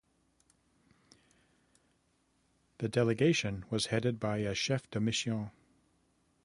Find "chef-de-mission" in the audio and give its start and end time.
4.55-5.51